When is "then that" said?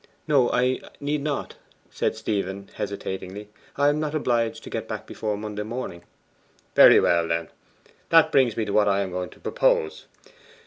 7.27-8.31